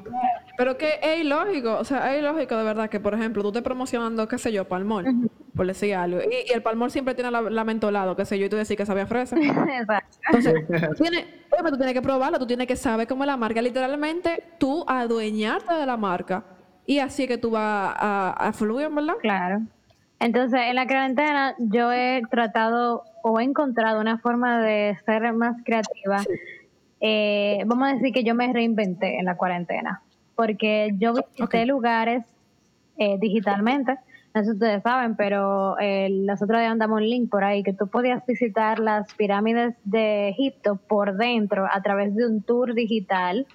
[0.57, 3.62] Pero que es ilógico, o sea, es ilógico de verdad que, por ejemplo, tú estés
[3.62, 5.07] promocionando, qué sé yo, palmol,
[5.55, 8.46] por decir algo, y, y el palmol siempre tiene la, la mentolado, qué sé yo,
[8.46, 9.37] y tú decís que sabía fresa.
[9.40, 10.16] Exacto.
[10.27, 10.55] Entonces,
[11.51, 14.85] obviamente tú tienes que probarlo, tú tienes que saber cómo es la marca, literalmente tú
[14.88, 16.44] adueñarte de la marca,
[16.87, 19.14] y así es que tú vas a, a fluir, ¿verdad?
[19.21, 19.62] Claro.
[20.18, 25.57] Entonces, en la cuarentena yo he tratado o he encontrado una forma de ser más
[25.64, 26.23] creativa.
[27.01, 30.03] Eh, vamos a decir que yo me reinventé en la cuarentena,
[30.37, 32.25] porque yo visité lugares
[32.97, 33.99] eh, digitalmente,
[34.35, 37.62] no sé si ustedes saben, pero eh, los otros días andamos un link por ahí
[37.62, 42.75] que tú podías visitar las pirámides de Egipto por dentro a través de un tour
[42.75, 43.47] digital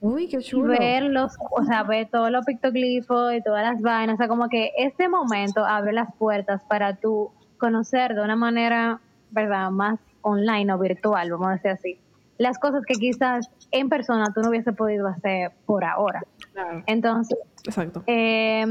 [0.00, 0.78] Uy, qué y chulo.
[0.78, 4.48] ver los, o sea, ver todos los pictoglifos y todas las vainas, o sea, como
[4.48, 10.72] que este momento abre las puertas para tú conocer de una manera, ¿verdad?, más online
[10.72, 11.98] o virtual, vamos a decir así,
[12.38, 16.22] las cosas que quizás en persona tú no hubiese podido hacer por ahora.
[16.52, 18.04] Claro, Entonces, exacto.
[18.06, 18.64] eh,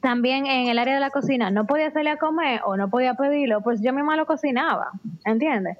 [0.00, 3.14] también en el área de la cocina, no podía salir a comer o no podía
[3.14, 4.90] pedirlo, pues yo misma lo cocinaba,
[5.24, 5.78] ¿entiendes?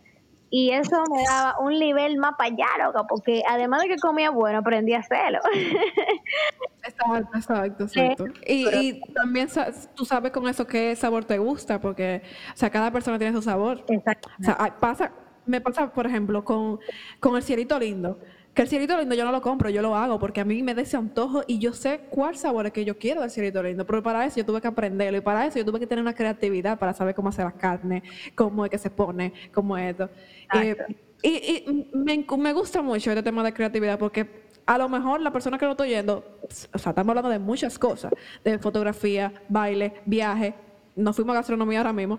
[0.51, 4.59] Y eso me daba un nivel más allá, loca, porque además de que comía bueno,
[4.59, 5.39] aprendí a hacerlo.
[6.83, 8.25] Exacto, exacto, exacto.
[8.47, 9.49] Y, y también
[9.95, 12.23] tú sabes con eso qué sabor te gusta, porque,
[12.55, 13.85] o sea, cada persona tiene su sabor.
[13.89, 14.31] Exacto.
[14.41, 15.13] O sea, pasa,
[15.45, 16.81] me pasa, por ejemplo, con,
[17.21, 18.19] con el cielito lindo.
[18.61, 20.75] Que el cielito lindo yo no lo compro, yo lo hago porque a mí me
[20.75, 23.87] da ese antojo y yo sé cuál sabor es que yo quiero del cielito lindo.
[23.87, 26.13] Pero para eso yo tuve que aprenderlo y para eso yo tuve que tener una
[26.13, 28.03] creatividad para saber cómo hacer la carne,
[28.35, 30.11] cómo es que se pone, cómo es esto.
[30.53, 30.77] Eh,
[31.23, 34.29] y, y me, me gusta mucho este tema de creatividad porque
[34.67, 37.79] a lo mejor la persona que lo estoy oyendo, o sea, estamos hablando de muchas
[37.79, 38.13] cosas,
[38.45, 40.53] de fotografía, baile, viaje,
[40.97, 42.19] nos fuimos a gastronomía ahora mismo,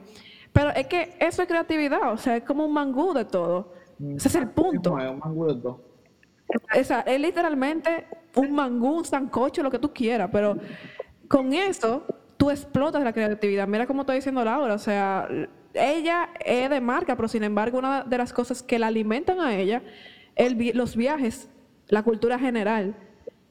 [0.52, 3.74] pero es que eso es creatividad, o sea, es como un mangú de todo.
[4.16, 4.98] Ese es el punto.
[4.98, 5.91] Es un mangú de todo.
[6.74, 10.58] Es literalmente un mangú, un sancocho, lo que tú quieras, pero
[11.28, 12.06] con eso
[12.38, 13.68] tú explotas la creatividad.
[13.68, 15.28] Mira cómo estoy diciendo Laura, o sea,
[15.74, 19.56] ella es de marca, pero sin embargo una de las cosas que la alimentan a
[19.56, 19.82] ella,
[20.36, 21.50] el, los viajes,
[21.88, 22.96] la cultura general.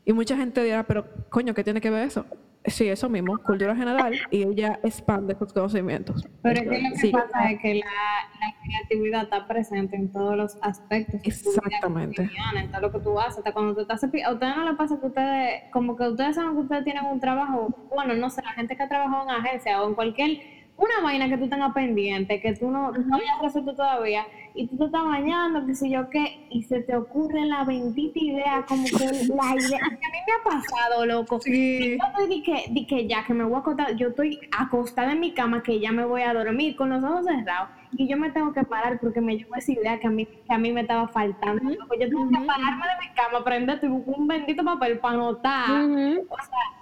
[0.05, 2.27] Y mucha gente dirá, pero coño, ¿qué tiene que ver eso?
[2.67, 6.29] Sí, eso mismo, cultura general, y ella expande sus conocimientos.
[6.43, 10.37] Pero es que lo que pasa es que la, la, creatividad está presente en todos
[10.37, 11.21] los aspectos.
[11.25, 12.31] Exactamente.
[12.55, 13.39] en todo lo que tú haces.
[13.39, 14.05] Hasta cuando tú estás...
[14.05, 17.19] A ustedes no les pasa que ustedes, como que ustedes saben que ustedes tienen un
[17.19, 21.01] trabajo, bueno, no sé, la gente que ha trabajado en agencia o en cualquier una
[21.03, 24.87] vaina que tú tengas pendiente, que tú no, no hayas resuelto todavía, y tú te
[24.87, 29.05] estás bañando, qué sé yo qué, y se te ocurre la bendita idea, como que
[29.05, 31.39] la idea, que a mí me ha pasado, loco.
[31.41, 31.99] Sí.
[31.99, 35.33] yo estoy que, que ya, que me voy a acostar, yo estoy acostada en mi
[35.33, 38.55] cama, que ya me voy a dormir con los ojos cerrados, y yo me tengo
[38.55, 41.09] que parar porque me llegó esa idea que a mí, que a mí me estaba
[41.09, 41.71] faltando.
[41.71, 45.83] Yo tengo que pararme de mi cama, prender un bendito papel para anotar.
[45.83, 46.80] O sea,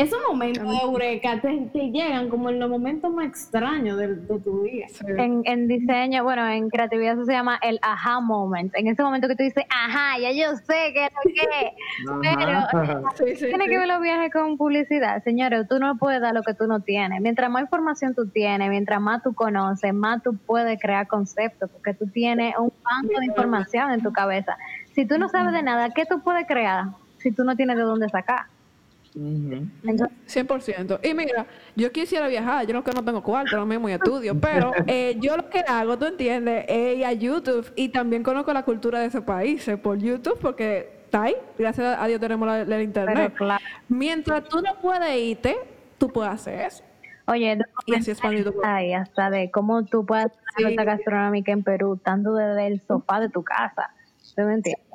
[0.00, 4.86] esos momentos de eureka te, llegan como en los momentos más extraños de, tu vida.
[5.18, 8.72] En, diseño, bueno, en creatividad eso se llama el aha moment.
[8.74, 11.72] En ese momento que tú dices, ajá, ya yo sé que es lo que
[12.72, 15.22] Pero tiene que ver los viajes con publicidad.
[15.22, 17.20] Señores, tú no puedes dar lo que tú no tienes.
[17.20, 21.92] Mientras más información tú tienes, mientras más tú conoces, más tú puedes crear conceptos, porque
[21.92, 24.56] tú tienes un banco de información en tu cabeza.
[24.94, 26.86] Si tú no sabes de nada, ¿qué tú puedes crear
[27.18, 28.46] si tú no tienes de dónde sacar?
[29.14, 31.00] 100%.
[31.02, 34.38] Y mira, yo quisiera viajar, yo no que no tengo cuarto, no mismo y estudio,
[34.38, 38.52] pero eh, yo lo que hago, tú entiendes, es ir a YouTube y también conozco
[38.52, 42.82] la cultura de ese país por YouTube porque está ahí, gracias a Dios tenemos el
[42.82, 43.34] internet.
[43.88, 45.56] Mientras tú no puedes irte,
[45.98, 46.84] tú puedes hacer eso.
[47.26, 48.12] Oye, y así
[48.64, 53.20] Ay, hasta de cómo tú puedes hacer la gastronómica en Perú, estando desde el sofá
[53.20, 53.90] de tu casa.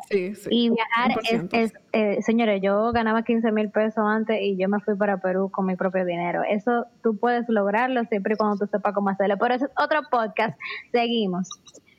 [0.09, 0.49] Sí, sí.
[0.51, 1.11] Y viajar
[1.51, 5.49] es, eh, señores, yo ganaba 15 mil pesos antes y yo me fui para Perú
[5.49, 6.43] con mi propio dinero.
[6.47, 9.37] Eso tú puedes lograrlo siempre y cuando tú sepas cómo hacerlo.
[9.37, 10.57] Por eso es otro podcast.
[10.91, 11.49] Seguimos.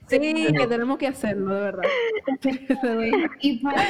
[0.09, 1.83] Sí, que tenemos que hacerlo, de verdad.
[3.41, 3.83] y para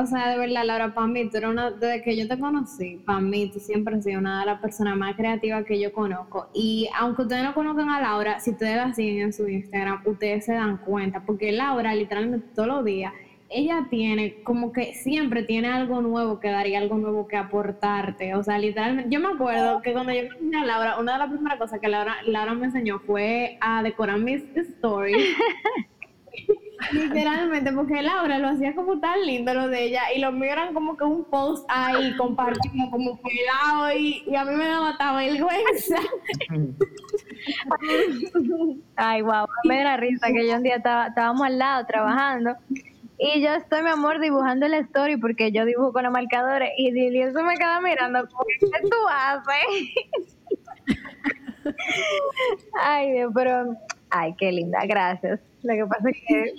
[0.00, 3.00] o sea, de verdad, Laura, para mí, tú eres una, desde que yo te conocí,
[3.06, 6.48] para mí, tú siempre has sido una de las personas más creativas que yo conozco.
[6.54, 10.44] Y aunque ustedes no conozcan a Laura, si ustedes la siguen en su Instagram, ustedes
[10.44, 13.12] se dan cuenta, porque Laura, literalmente todos los días,
[13.52, 18.34] ella tiene, como que siempre tiene algo nuevo que dar y algo nuevo que aportarte.
[18.34, 21.28] O sea, literalmente, yo me acuerdo que cuando yo conocí a Laura, una de las
[21.28, 25.16] primeras cosas que Laura, Laura me enseñó fue a decorar mis stories.
[26.92, 30.74] Literalmente, porque Laura lo hacía como tan lindo lo de ella y los míos eran
[30.74, 35.14] como que un post ahí compartiendo como pelado y, y a mí me daba hasta
[35.14, 35.96] vergüenza.
[38.96, 42.56] Ay, wow, me da risa que yo un día estaba, estábamos al lado trabajando
[43.22, 47.18] y yo estoy, mi amor, dibujando la story porque yo dibujo con los marcadores y
[47.20, 49.94] eso me queda mirando ¿qué tú haces?
[52.80, 53.76] ay, Dios, pero,
[54.10, 55.40] ay, qué linda, gracias.
[55.62, 56.54] Lo que pasa es que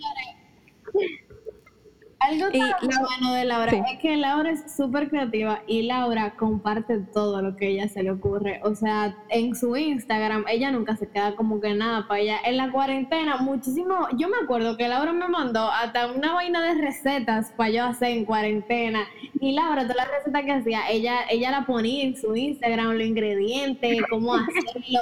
[2.23, 7.41] algo tan bueno de Laura es que Laura es súper creativa y Laura comparte todo
[7.41, 8.61] lo que ella se le ocurre.
[8.63, 12.37] O sea, en su Instagram, ella nunca se queda como que nada para ella.
[12.45, 14.07] En la cuarentena, muchísimo.
[14.17, 18.09] Yo me acuerdo que Laura me mandó hasta una vaina de recetas para yo hacer
[18.09, 19.05] en cuarentena.
[19.39, 23.07] Y Laura, todas las recetas que hacía, ella, ella la ponía en su Instagram, los
[23.07, 24.99] ingredientes, cómo hacerlo.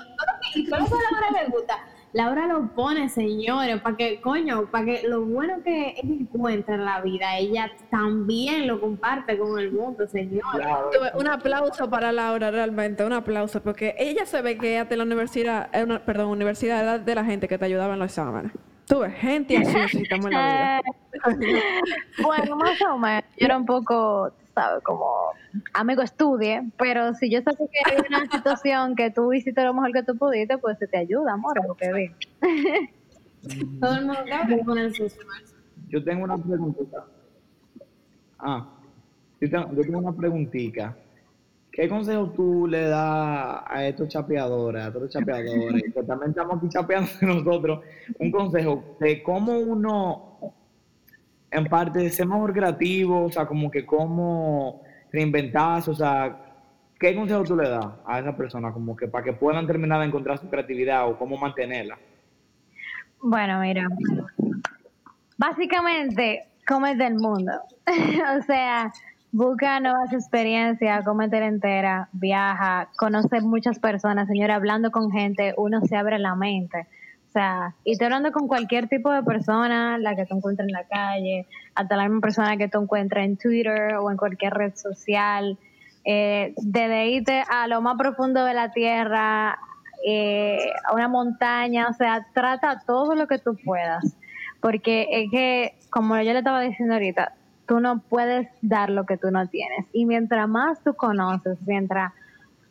[0.69, 4.85] todo lo que a Laura le gusta Laura lo pone, señores, para que, coño, para
[4.85, 9.71] que lo bueno que ella encuentra en la vida, ella también lo comparte con el
[9.71, 10.67] mundo, señores.
[11.15, 15.69] Un aplauso para Laura, realmente, un aplauso, porque ella se ve que hasta la universidad,
[15.73, 18.51] eh, perdón, universidad de la gente que te ayudaba en los exámenes.
[18.87, 20.81] Tuve gente así necesitamos en la vida.
[22.23, 23.23] bueno, más o menos.
[23.37, 24.83] Yo era un poco, ¿sabes?
[24.83, 25.09] Como
[25.73, 29.91] amigo estudie, pero si yo sé que hay una situación que tú hiciste lo mejor
[29.93, 32.15] que tú pudiste, pues se te ayuda, amor, lo que ve.
[33.79, 34.93] Todo el mundo el
[35.89, 37.05] Yo tengo una preguntita.
[38.39, 38.67] Ah,
[39.39, 40.95] yo tengo, una preguntita
[41.71, 46.57] ¿qué consejo tú le das a estos chapeadores, a todos los chapeadores, que también estamos
[46.57, 47.79] aquí chapeando nosotros,
[48.19, 50.30] un consejo de cómo uno,
[51.51, 56.37] en parte, ser mejor creativo, o sea, como que cómo reinventarse, o sea,
[56.97, 60.07] ¿qué consejo tú le das a esa persona, como que para que puedan terminar de
[60.07, 61.97] encontrar su creatividad o cómo mantenerla?
[63.21, 63.87] Bueno, mira,
[65.37, 66.45] básicamente,
[66.89, 67.51] es del mundo.
[68.39, 68.91] o sea,
[69.31, 75.97] busca nuevas experiencias, cómete entera, viaja, conoce muchas personas, señora, hablando con gente, uno se
[75.97, 76.87] abre la mente.
[77.31, 80.73] O sea, y te hablando con cualquier tipo de persona, la que te encuentres en
[80.73, 84.75] la calle, hasta la misma persona que te encuentres en Twitter o en cualquier red
[84.75, 85.57] social,
[86.03, 89.57] eh, desde irte a lo más profundo de la tierra,
[90.05, 94.17] eh, a una montaña, o sea, trata todo lo que tú puedas,
[94.59, 97.31] porque es que, como yo le estaba diciendo ahorita,
[97.65, 99.85] tú no puedes dar lo que tú no tienes.
[99.93, 102.11] Y mientras más tú conoces, mientras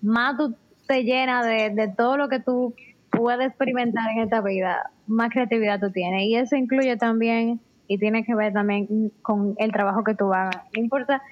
[0.03, 0.55] más tú
[0.87, 2.75] te llenas de, de todo lo que tú
[3.11, 6.23] puedes experimentar en esta vida, más creatividad tú tienes.
[6.25, 10.57] Y eso incluye también, y tiene que ver también con el trabajo que tú hagas.
[10.77, 11.23] No importa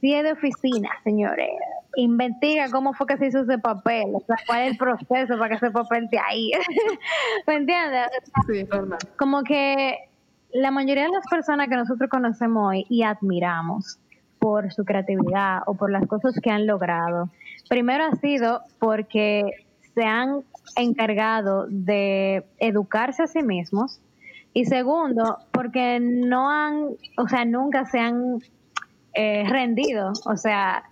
[0.00, 1.50] si es de oficina, señores.
[1.96, 5.48] Investiga cómo fue que se hizo ese papel, o sea, cuál es el proceso para
[5.48, 6.50] que ese papel esté ahí.
[7.46, 8.08] ¿Me entiendes?
[8.46, 8.98] Sí, normal.
[9.18, 9.96] Como que
[10.52, 13.98] la mayoría de las personas que nosotros conocemos hoy y admiramos
[14.38, 17.28] por su creatividad o por las cosas que han logrado,
[17.68, 19.50] primero ha sido porque
[19.94, 20.42] se han
[20.76, 24.00] encargado de educarse a sí mismos
[24.52, 28.38] y segundo, porque no han, o sea, nunca se han
[29.14, 30.12] eh, rendido.
[30.24, 30.84] O sea,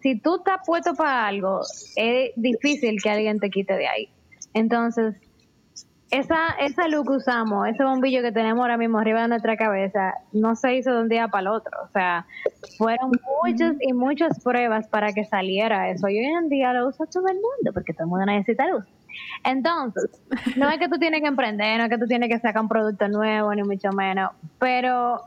[0.00, 1.60] si tú estás puesto para algo,
[1.96, 4.08] es difícil que alguien te quite de ahí.
[4.54, 5.16] Entonces,
[6.10, 10.14] esa, esa luz que usamos, ese bombillo que tenemos ahora mismo arriba de nuestra cabeza,
[10.32, 11.72] no se hizo de un día para el otro.
[11.84, 12.26] O sea,
[12.78, 13.10] fueron
[13.42, 16.08] muchas y muchas pruebas para que saliera eso.
[16.08, 18.84] Y hoy en día lo usa todo el mundo, porque todo el mundo necesita luz.
[19.44, 20.10] Entonces,
[20.56, 22.68] no es que tú tienes que emprender, no es que tú tienes que sacar un
[22.68, 25.22] producto nuevo, ni mucho menos, pero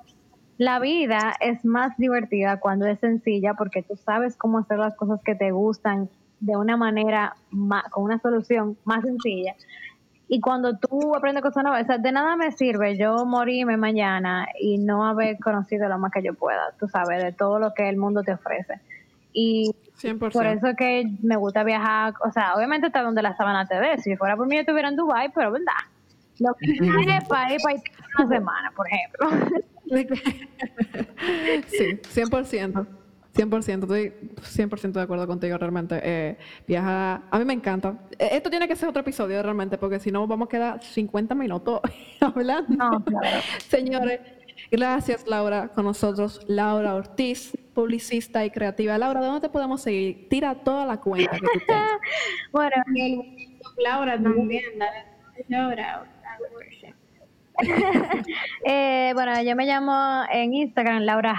[0.58, 5.22] la vida es más divertida cuando es sencilla porque tú sabes cómo hacer las cosas
[5.24, 7.36] que te gustan de una manera,
[7.92, 9.56] con una solución más sencilla
[10.32, 15.08] y cuando tú aprendes cosas nuevas, de nada me sirve yo morirme mañana y no
[15.08, 18.22] haber conocido lo más que yo pueda, tú sabes, de todo lo que el mundo
[18.22, 18.80] te ofrece.
[19.34, 19.72] Y
[20.32, 23.98] por eso que me gusta viajar, o sea, obviamente está donde la sábana te ve.
[23.98, 25.74] Si fuera por mí, yo estuviera en Dubai, pero verdad.
[26.38, 27.76] Lo que es para ir para
[28.20, 29.30] una semana, por ejemplo.
[31.70, 32.99] sí, 100%.
[33.34, 36.00] 100%, estoy 100% de acuerdo contigo realmente.
[36.04, 36.38] Eh,
[36.68, 37.98] viajar, a mí me encanta.
[38.18, 41.36] E, esto tiene que ser otro episodio realmente, porque si no vamos a quedar 50
[41.36, 41.82] minutos
[42.20, 43.04] hablando.
[43.68, 44.20] Señores,
[44.72, 46.42] gracias Laura con nosotros.
[46.48, 48.98] Laura Ortiz, publicista y creativa.
[48.98, 50.28] Laura, ¿dónde te podemos seguir?
[50.30, 51.92] Tira toda la cuenta que tú tengas.
[52.52, 52.76] bueno,
[53.78, 55.06] Laura también, dale.
[55.48, 56.06] Laura.
[58.66, 61.36] eh, bueno, yo me llamo en Instagram Laura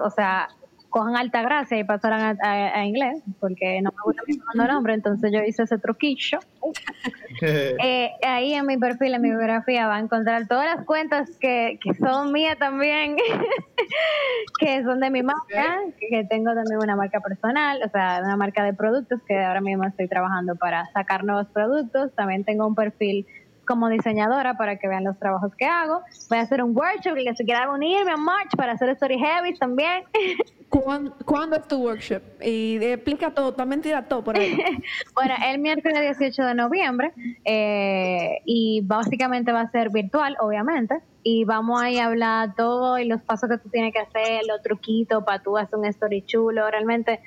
[0.00, 0.48] o sea,
[0.90, 5.30] cojan alta gracia y pasaran a, inglés, porque no me gusta mi segundo nombre, entonces
[5.32, 6.38] yo hice ese truquillo.
[7.40, 11.78] Eh, ahí en mi perfil, en mi biografía, va a encontrar todas las cuentas que,
[11.80, 13.16] que son mías también,
[14.58, 18.64] que son de mi marca, que tengo también una marca personal, o sea, una marca
[18.64, 22.12] de productos que ahora mismo estoy trabajando para sacar nuevos productos.
[22.16, 23.24] También tengo un perfil
[23.68, 26.00] como diseñadora para que vean los trabajos que hago.
[26.30, 29.18] Voy a hacer un workshop y que se quiera unirme a March para hacer Story
[29.18, 30.04] Heavy también.
[30.70, 32.22] ¿Cuándo, es tu workshop?
[32.42, 34.58] Y explica todo, también tira todo por ahí.
[35.14, 37.12] bueno, el miércoles 18 de noviembre
[37.44, 41.00] eh, y básicamente va a ser virtual, obviamente.
[41.22, 44.42] Y vamos a ir a hablar todo y los pasos que tú tienes que hacer,
[44.46, 46.70] los truquitos para tú hacer un story chulo.
[46.70, 47.20] Realmente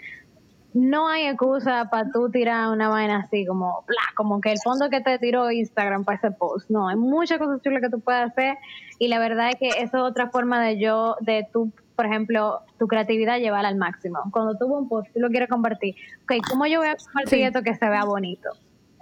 [0.74, 4.90] no hay excusa para tú tirar una vaina así como, bla, como que el fondo
[4.90, 6.70] que te tiró Instagram para ese post.
[6.70, 8.58] No, hay muchas cosas chulas que tú puedes hacer
[9.00, 12.62] y la verdad es que eso es otra forma de yo, de tú, por ejemplo,
[12.80, 14.20] tu creatividad llevarla al máximo.
[14.32, 15.96] Cuando tú un post, tú lo quieres compartir.
[16.24, 18.50] Ok, ¿cómo yo voy a compartir esto que se vea bonito?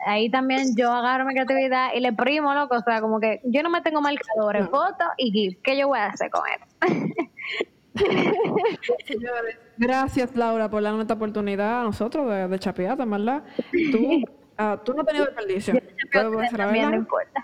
[0.05, 2.75] Ahí también yo agarro mi creatividad y le primo, loco.
[2.75, 5.59] O sea, como que yo no me tengo marcadores, en fotos y GIF.
[5.61, 7.13] ¿Qué yo voy a hacer con él?
[9.77, 13.43] gracias Laura por darnos esta oportunidad a nosotros de, de chapear, ¿verdad?
[13.91, 14.23] Tú,
[14.59, 15.73] uh, tú no has tenido desperdicio.
[16.55, 17.43] También no importa.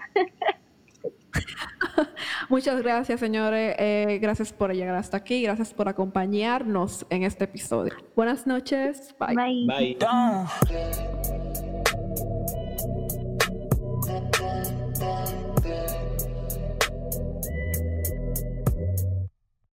[2.50, 3.76] Muchas gracias, señores.
[3.78, 5.44] Eh, gracias por llegar hasta aquí.
[5.44, 7.94] Gracias por acompañarnos en este episodio.
[8.16, 9.16] Buenas noches.
[9.20, 9.36] Bye.
[9.36, 9.98] Bye.
[10.00, 11.45] Bye.